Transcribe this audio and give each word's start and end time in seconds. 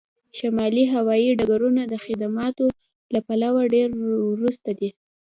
شمالي 0.37 0.85
هوایی 0.93 1.37
ډګرونه 1.39 1.81
د 1.87 1.93
خدماتو 2.05 2.65
له 3.13 3.19
پلوه 3.27 3.61
ډیر 3.73 3.87
وروسته 4.31 4.69
دي 4.79 4.89